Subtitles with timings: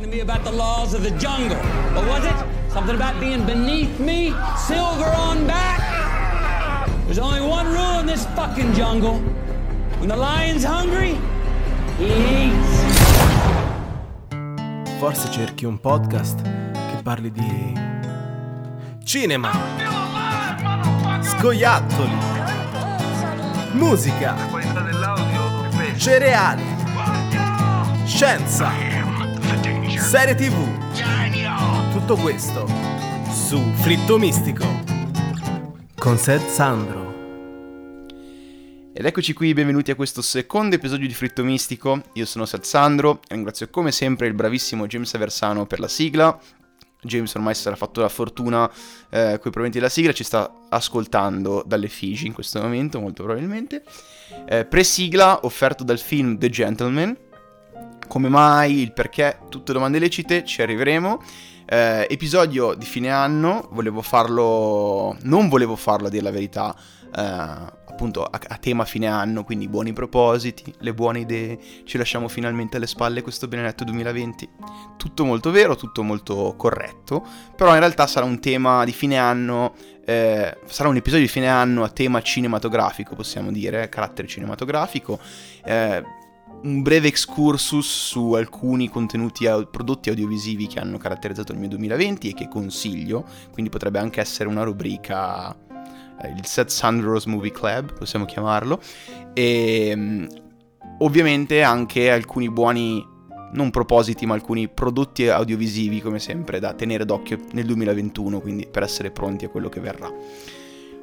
[0.00, 1.58] talking to me about the laws of the jungle.
[1.94, 2.72] What was it?
[2.72, 4.32] Something about being beneath me,
[4.66, 5.78] silver on back?
[7.04, 9.18] There's only one rule in this fucking jungle.
[9.98, 11.18] When the lion's hungry,
[11.98, 12.06] he
[12.46, 12.80] eats.
[14.98, 17.74] Forse cerchi un podcast che parli di
[19.04, 19.50] cinema,
[21.20, 22.18] scoiattoli,
[23.72, 24.34] musica,
[25.96, 26.64] cereali,
[28.04, 28.99] scienza,
[30.10, 30.56] serie tv.
[31.92, 32.66] Tutto questo
[33.30, 34.66] su Fritto Mistico
[35.96, 37.14] con Seth Sandro.
[38.92, 42.02] Ed eccoci qui, benvenuti a questo secondo episodio di Fritto Mistico.
[42.14, 46.36] Io sono Seth Sandro e ringrazio come sempre il bravissimo James Aversano per la sigla.
[47.02, 48.68] James ormai si sarà fatto la fortuna
[49.10, 53.84] eh, i proventi della sigla, ci sta ascoltando dalle Figi in questo momento, molto probabilmente.
[54.48, 57.16] Eh, pre-sigla offerto dal film The Gentleman.
[58.08, 61.22] Come mai, il perché, tutte domande lecite, ci arriveremo.
[61.72, 66.74] Eh, episodio di fine anno, volevo farlo, non volevo farlo a dire la verità,
[67.14, 72.26] eh, appunto a, a, tema fine anno, quindi buoni propositi, le buone idee, ci lasciamo
[72.26, 74.48] finalmente alle spalle questo benedetto 2020.
[74.96, 79.74] Tutto molto vero, tutto molto corretto, però in realtà sarà un tema di fine anno,
[80.04, 85.20] eh, sarà un episodio di fine anno a tema cinematografico, possiamo dire, carattere cinematografico.
[86.62, 92.34] Un breve excursus su alcuni contenuti, prodotti audiovisivi che hanno caratterizzato il mio 2020 e
[92.34, 95.56] che consiglio, quindi potrebbe anche essere una rubrica,
[96.20, 98.78] eh, il Seth Sandros Movie Club, possiamo chiamarlo,
[99.32, 100.28] e um,
[100.98, 103.06] ovviamente anche alcuni buoni,
[103.52, 108.82] non propositi, ma alcuni prodotti audiovisivi, come sempre, da tenere d'occhio nel 2021, quindi per
[108.82, 110.12] essere pronti a quello che verrà.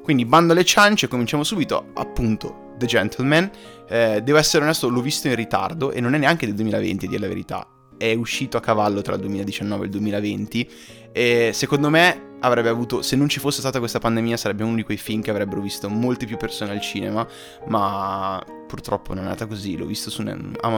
[0.04, 3.50] Quindi bando alle ciance, cominciamo subito, appunto, The Gentleman.
[3.88, 7.10] Eh, devo essere onesto, l'ho visto in ritardo e non è neanche del 2020, a
[7.10, 7.68] dire la verità.
[7.98, 10.70] È uscito a cavallo tra il 2019 e il 2020
[11.12, 14.84] e secondo me avrebbe avuto, se non ci fosse stata questa pandemia, sarebbe uno di
[14.84, 17.28] quei film che avrebbero visto molte più persone al cinema,
[17.68, 19.76] ma purtroppo non è andata così.
[19.78, 20.24] L'ho visto su,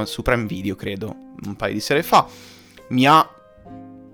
[0.05, 2.25] su Prime Video, credo, un paio di sere fa.
[2.89, 3.29] Mi ha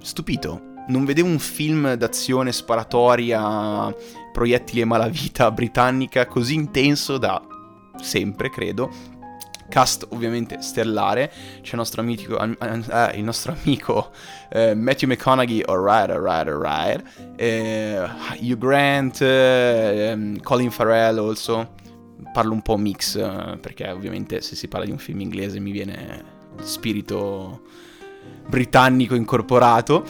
[0.01, 0.73] stupito.
[0.87, 3.93] Non vedevo un film d'azione sparatoria,
[4.31, 7.41] proiettili e malavita britannica così intenso da
[8.01, 9.13] sempre, credo.
[9.67, 14.11] Cast ovviamente stellare, c'è il nostro amico, eh, il nostro amico
[14.49, 17.03] eh, Matthew McConaughey, alright, alright, alright,
[17.35, 18.07] eh,
[18.41, 21.73] Hugh Grant, ehm, Colin Farrell also,
[22.31, 25.71] parlo un po' mix eh, perché ovviamente se si parla di un film inglese mi
[25.71, 26.23] viene
[26.61, 27.61] spirito
[28.47, 30.03] britannico incorporato.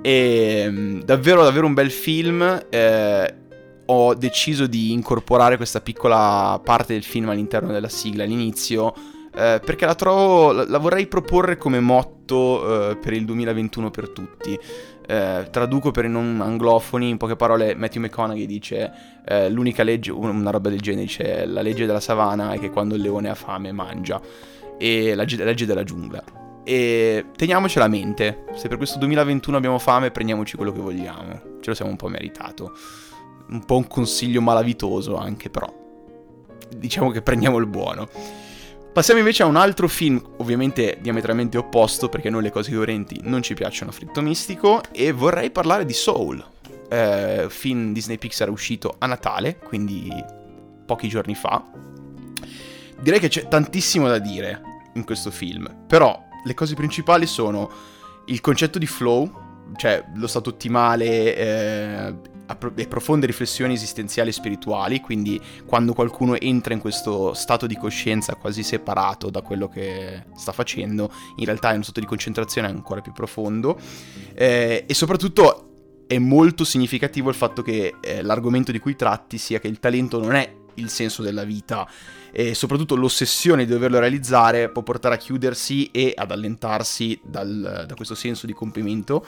[0.00, 3.34] E ehm, davvero davvero un bel film eh,
[3.90, 8.92] ho deciso di incorporare questa piccola parte del film all'interno della sigla all'inizio
[9.38, 14.58] eh, perché la trovo, la, vorrei proporre come motto eh, per il 2021 per tutti.
[15.10, 18.92] Eh, traduco per i non anglofoni, in poche parole Matthew McConaughey dice
[19.24, 22.94] eh, l'unica legge, una roba del genere, dice la legge della savana è che quando
[22.94, 24.20] il leone ha fame mangia,
[24.76, 26.22] e la, la legge della giungla.
[26.64, 31.70] E teniamocela a mente, se per questo 2021 abbiamo fame prendiamoci quello che vogliamo, ce
[31.70, 32.72] lo siamo un po' meritato
[33.50, 35.72] un po' un consiglio malavitoso anche, però
[36.76, 38.08] diciamo che prendiamo il buono.
[38.92, 43.42] Passiamo invece a un altro film, ovviamente diametralmente opposto, perché noi le cose coerenti non
[43.42, 46.44] ci piacciono a fritto mistico, e vorrei parlare di Soul,
[46.88, 50.10] eh, film Disney Pixar uscito a Natale, quindi
[50.84, 51.62] pochi giorni fa.
[53.00, 54.60] Direi che c'è tantissimo da dire
[54.94, 57.70] in questo film, però le cose principali sono
[58.24, 59.30] il concetto di flow,
[59.76, 62.14] cioè lo stato ottimale eh,
[62.74, 68.34] e profonde riflessioni esistenziali e spirituali, quindi quando qualcuno entra in questo stato di coscienza
[68.36, 73.00] quasi separato da quello che sta facendo, in realtà è uno stato di concentrazione ancora
[73.00, 73.78] più profondo.
[74.34, 79.58] Eh, e soprattutto è molto significativo il fatto che eh, l'argomento di cui tratti sia
[79.58, 81.86] che il talento non è il senso della vita
[82.30, 87.94] e soprattutto l'ossessione di doverlo realizzare può portare a chiudersi e ad allentarsi dal, da
[87.94, 89.26] questo senso di compimento.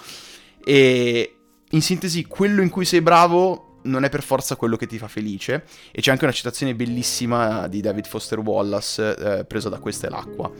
[0.64, 1.39] E
[1.70, 5.08] in sintesi, quello in cui sei bravo non è per forza quello che ti fa
[5.08, 5.64] felice.
[5.90, 10.11] E c'è anche una citazione bellissima di David Foster Wallace, eh, presa da Questa è
[10.11, 10.50] l'acqua.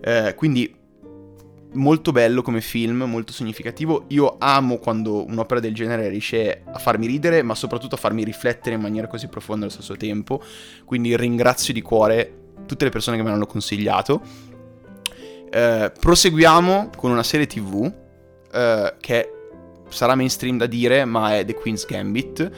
[0.00, 0.72] Eh, quindi,
[1.72, 4.04] molto bello come film, molto significativo.
[4.08, 8.74] Io amo quando un'opera del genere riesce a farmi ridere, ma soprattutto a farmi riflettere
[8.74, 10.42] in maniera così profonda allo stesso tempo.
[10.84, 12.34] Quindi ringrazio di cuore
[12.66, 14.20] tutte le persone che me l'hanno consigliato.
[15.52, 17.92] Eh, proseguiamo con una serie tv
[18.52, 19.32] eh, che
[19.90, 22.50] sarà mainstream da dire, ma è The Queen's Gambit.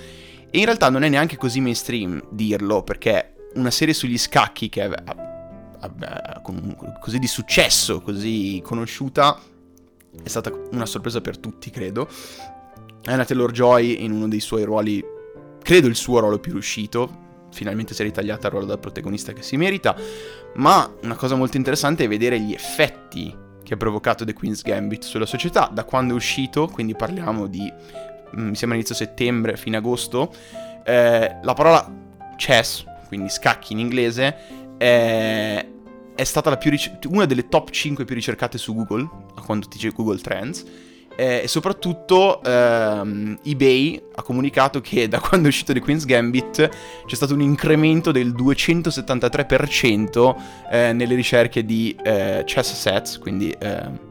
[0.51, 4.85] E in realtà non è neanche così mainstream dirlo, perché una serie sugli scacchi che
[4.85, 4.91] è
[7.01, 9.39] così di successo, così conosciuta,
[10.23, 12.09] è stata una sorpresa per tutti, credo.
[13.05, 15.03] Anna Taylor-Joy in uno dei suoi ruoli,
[15.63, 17.21] credo il suo ruolo più riuscito,
[17.51, 19.97] finalmente si è ritagliata il ruolo da protagonista che si merita,
[20.57, 23.35] ma una cosa molto interessante è vedere gli effetti
[23.73, 27.73] che ha provocato The Queen's Gambit sulla società, da quando è uscito, quindi parliamo di,
[28.37, 30.33] mm, mi sembra inizio settembre, fine agosto,
[30.85, 31.91] eh, la parola
[32.37, 35.67] chess, quindi scacchi in inglese, è,
[36.15, 39.09] è stata ric- una delle top 5 più ricercate su Google,
[39.45, 40.65] quando ti dice Google Trends,
[41.17, 46.69] eh, e soprattutto ehm, eBay ha comunicato che da quando è uscito The Queen's Gambit
[47.07, 50.37] c'è stato un incremento del 273%
[50.71, 54.11] eh, nelle ricerche di eh, chess sets, quindi eh,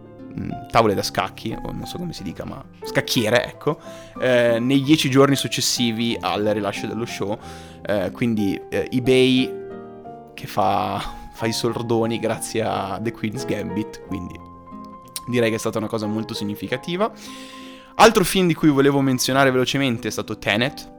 [0.70, 3.80] tavole da scacchi, o non so come si dica, ma scacchiere, ecco,
[4.20, 7.38] eh, nei 10 giorni successivi al rilascio dello show.
[7.86, 9.60] Eh, quindi eBay
[10.34, 11.02] che fa,
[11.34, 14.51] fa i soldoni grazie a The Queen's Gambit, quindi
[15.32, 17.12] direi che è stata una cosa molto significativa.
[17.96, 20.92] Altro film di cui volevo menzionare velocemente è stato Tenet,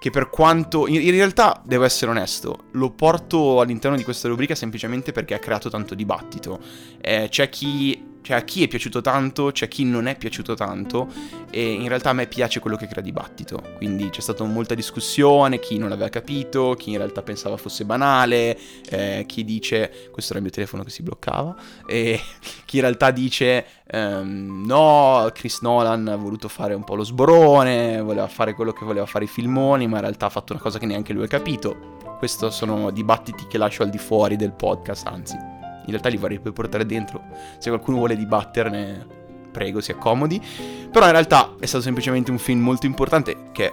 [0.00, 0.86] che per quanto...
[0.86, 5.70] In, realtà, devo essere onesto, lo porto all'interno di questa rubrica semplicemente perché ha creato
[5.70, 6.60] tanto dibattito.
[7.00, 11.06] Eh, c'è chi cioè a chi è piaciuto tanto, c'è chi non è piaciuto tanto
[11.48, 13.62] e in realtà a me piace quello che crea dibattito.
[13.76, 18.58] Quindi c'è stata molta discussione, chi non l'aveva capito, chi in realtà pensava fosse banale,
[18.90, 21.54] eh, chi dice questo era il mio telefono che si bloccava
[21.86, 22.20] e
[22.66, 28.00] chi in realtà dice ehm, no, Chris Nolan ha voluto fare un po' lo sborone,
[28.02, 30.80] voleva fare quello che voleva fare i filmoni, ma in realtà ha fatto una cosa
[30.80, 31.94] che neanche lui ha capito.
[32.18, 35.55] Questi sono dibattiti che lascio al di fuori del podcast, anzi
[35.86, 37.22] in realtà li vorrei poi portare dentro.
[37.58, 39.06] Se qualcuno vuole dibatterne,
[39.50, 40.40] prego, si accomodi.
[40.90, 43.72] Però in realtà è stato semplicemente un film molto importante che,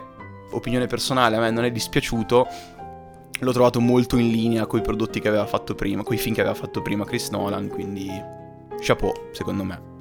[0.52, 2.48] opinione personale, a me non è dispiaciuto.
[3.40, 6.36] L'ho trovato molto in linea con i prodotti che aveva fatto prima, con i film
[6.36, 8.10] che aveva fatto prima Chris Nolan, quindi
[8.80, 9.92] chapeau, secondo me.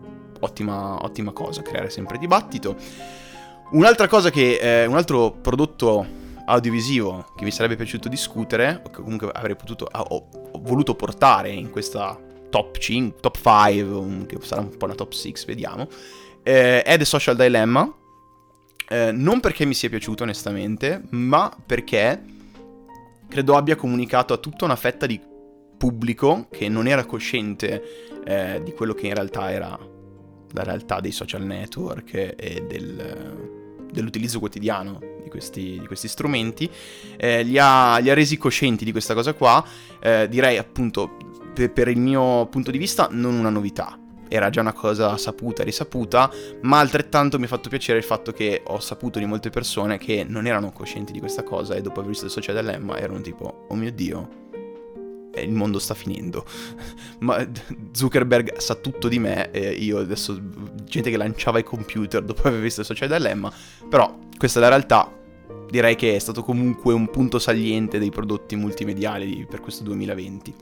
[0.40, 2.76] Ottima, ottima cosa, creare sempre dibattito.
[3.70, 6.06] Un'altra cosa che, eh, un altro prodotto
[6.44, 11.50] audiovisivo che mi sarebbe piaciuto discutere, o che comunque avrei potuto, ho, ho voluto portare
[11.50, 12.18] in questa
[12.50, 15.88] top 5, top 5, che sarà un po' una top 6, vediamo,
[16.42, 17.92] eh, è The Social Dilemma.
[18.88, 22.22] Eh, non perché mi sia piaciuto onestamente, ma perché
[23.28, 25.18] credo abbia comunicato a tutta una fetta di
[25.78, 29.78] pubblico che non era cosciente eh, di quello che in realtà era
[30.54, 33.61] la realtà dei social network e del,
[33.92, 36.68] dell'utilizzo quotidiano di questi, di questi strumenti,
[37.16, 39.64] eh, li, ha, li, ha, resi coscienti di questa cosa qua,
[40.00, 41.16] eh, direi appunto
[41.54, 43.98] per, per il mio punto di vista non una novità,
[44.28, 46.30] era già una cosa saputa e risaputa,
[46.62, 50.24] ma altrettanto mi ha fatto piacere il fatto che ho saputo di molte persone che
[50.26, 53.66] non erano coscienti di questa cosa e dopo aver visto il social dilemma erano tipo,
[53.68, 54.41] oh mio dio,
[55.40, 56.44] il mondo sta finendo.
[57.20, 57.46] Ma
[57.92, 60.40] Zuckerberg sa tutto di me io adesso
[60.84, 63.52] gente che lanciava i computer dopo aver visto il social dilemma,
[63.88, 65.10] però questa è la realtà.
[65.70, 70.54] Direi che è stato comunque un punto saliente dei prodotti multimediali per questo 2020.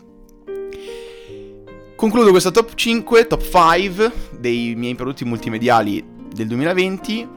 [1.97, 6.03] Concludo questa top 5, top 5 dei miei prodotti multimediali
[6.33, 7.29] del 2020.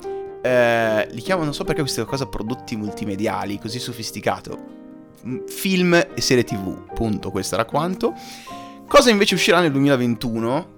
[0.41, 4.81] Eh, li chiamo, non so perché questa cosa prodotti multimediali, così sofisticato
[5.47, 8.13] film e serie tv, punto, questo era quanto.
[8.87, 10.71] Cosa invece uscirà nel 2021,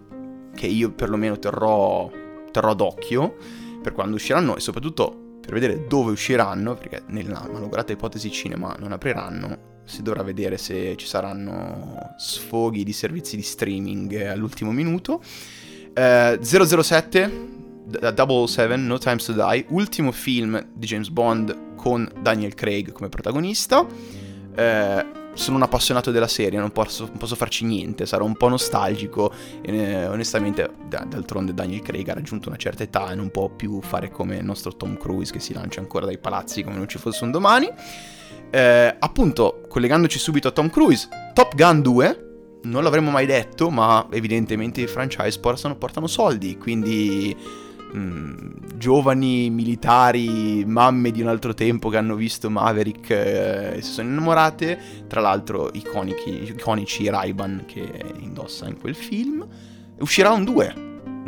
[0.56, 2.09] che io perlomeno terrò,
[2.51, 3.36] terrò d'occhio
[3.81, 8.91] per quando usciranno e soprattutto per vedere dove usciranno, perché nella malograta ipotesi cinema non
[8.91, 15.22] apriranno, si dovrà vedere se ci saranno sfoghi di servizi di streaming all'ultimo minuto.
[15.93, 17.53] Eh, 007,
[18.13, 23.10] Double Seven, No Time to Die, ultimo film di James Bond con Daniel Craig come
[23.10, 23.86] protagonista
[24.55, 28.47] eh, sono un appassionato della serie, non posso, non posso farci niente, sarò un po'
[28.47, 29.31] nostalgico.
[29.62, 33.81] E, eh, onestamente, d'altronde Daniel Craig ha raggiunto una certa età e non può più
[33.81, 36.97] fare come il nostro Tom Cruise che si lancia ancora dai palazzi come non ci
[36.97, 37.69] fosse un domani.
[38.50, 42.19] Eh, appunto, collegandoci subito a Tom Cruise, Top Gun 2.
[42.63, 47.35] Non l'avremmo mai detto, ma evidentemente i franchise portano, portano soldi, quindi
[47.95, 48.37] mh, mm,
[48.75, 54.09] giovani militari, mamme di un altro tempo che hanno visto Maverick eh, e si sono
[54.09, 59.45] innamorate, tra l'altro iconici, iconici Ray-Ban che indossa in quel film.
[59.99, 60.75] Uscirà un 2,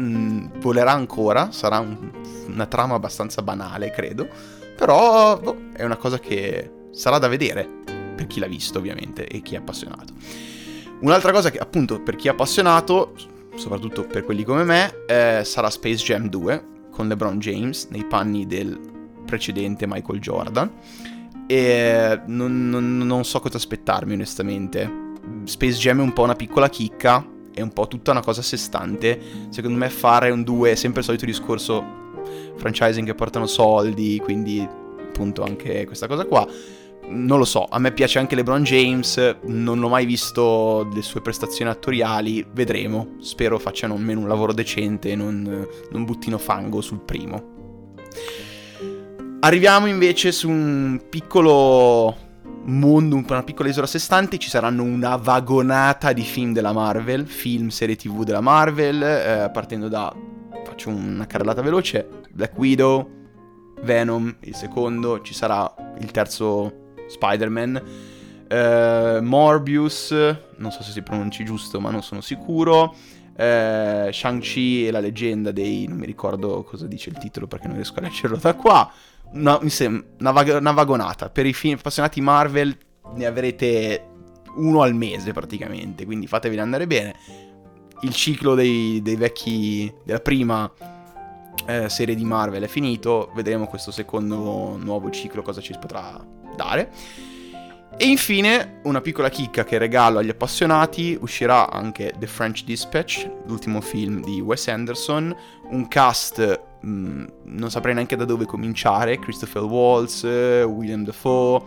[0.01, 2.11] mm, volerà ancora, sarà un,
[2.47, 4.27] una trama abbastanza banale, credo,
[4.75, 7.67] però boh, è una cosa che sarà da vedere
[8.15, 10.13] per chi l'ha visto ovviamente e chi è appassionato.
[10.99, 13.13] Un'altra cosa che appunto per chi è appassionato
[13.57, 18.47] soprattutto per quelli come me, eh, sarà Space Jam 2 con LeBron James nei panni
[18.47, 18.79] del
[19.25, 20.71] precedente Michael Jordan.
[21.45, 25.05] E non, non, non so cosa aspettarmi onestamente.
[25.43, 28.43] Space Jam è un po' una piccola chicca è un po' tutta una cosa a
[28.43, 29.19] sé stante.
[29.49, 31.83] Secondo me fare un 2 è sempre il solito discorso
[32.55, 34.59] franchising che portano soldi, quindi
[35.01, 36.47] appunto anche questa cosa qua.
[37.09, 41.21] Non lo so, a me piace anche LeBron James, non ho mai visto le sue
[41.21, 46.99] prestazioni attoriali, vedremo, spero facciano almeno un lavoro decente e non, non buttino fango sul
[46.99, 47.55] primo.
[49.39, 52.15] Arriviamo invece su un piccolo
[52.65, 57.25] mondo, una piccola isola a sé stante, ci saranno una vagonata di film della Marvel,
[57.25, 60.13] film, serie tv della Marvel, eh, partendo da,
[60.65, 63.09] faccio una carrellata veloce, Black Widow,
[63.83, 67.81] Venom, il secondo, ci sarà il terzo Spider-Man,
[68.47, 70.11] eh, Morbius,
[70.57, 72.95] non so se si pronunci giusto ma non sono sicuro,
[73.35, 75.85] eh, Shang-Chi e la leggenda dei...
[75.87, 78.91] non mi ricordo cosa dice il titolo perché non riesco a leggerlo da qua,
[79.33, 81.29] una, una, vag- una vagonata.
[81.29, 82.75] Per i film appassionati Marvel
[83.15, 84.05] ne avrete
[84.55, 87.15] uno al mese praticamente, quindi fatevi andare bene.
[88.01, 90.71] Il ciclo dei, dei vecchi, della prima
[91.65, 96.23] eh, serie di Marvel è finito, vedremo questo secondo nuovo ciclo cosa ci potrà
[96.57, 96.91] dare.
[97.99, 103.81] E infine, una piccola chicca che regalo agli appassionati, uscirà anche The French Dispatch, l'ultimo
[103.81, 105.35] film di Wes Anderson,
[105.71, 111.63] un cast mh, mm, non saprei neanche da dove cominciare, Christopher Waltz, William Dafoe,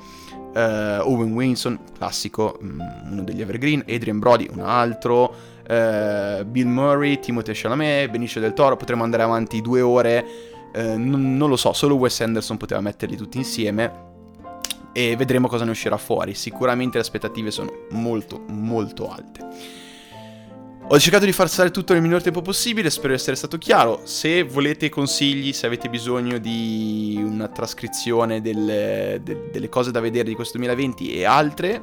[0.55, 0.59] uh,
[1.03, 2.81] Owen Winson, classico, mh, mm,
[3.11, 5.35] uno degli evergreen, Adrian Brody, un altro,
[5.69, 10.25] uh, Bill Murray, Timothée Chalamet, Benicio del Toro, potremmo andare avanti due ore,
[10.75, 14.10] uh, non, non lo so, solo Wes Anderson poteva metterli tutti insieme
[14.93, 16.35] e vedremo cosa ne uscirà fuori.
[16.35, 19.49] Sicuramente le aspettative sono molto, molto alte.
[20.93, 24.01] Ho cercato di far stare tutto nel minor tempo possibile, spero di essere stato chiaro.
[24.05, 30.29] Se volete consigli, se avete bisogno di una trascrizione delle, de, delle cose da vedere
[30.29, 31.81] di questo 2020 e altre,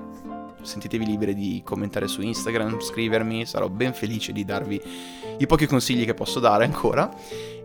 [0.62, 4.82] sentitevi liberi di commentare su Instagram, scrivermi, sarò ben felice di darvi
[5.38, 7.10] i pochi consigli che posso dare ancora.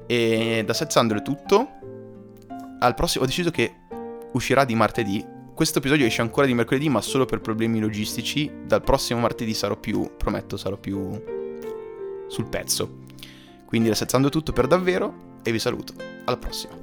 [0.07, 1.69] E da Sezzandro è tutto.
[2.79, 3.75] Al prossimo ho deciso che
[4.33, 8.50] uscirà di martedì questo episodio esce ancora di mercoledì, ma solo per problemi logistici.
[8.64, 11.11] Dal prossimo martedì sarò più, prometto, sarò più
[12.26, 13.00] sul pezzo.
[13.66, 15.94] Quindi resettando tutto per davvero e vi saluto.
[16.25, 16.82] Alla prossima.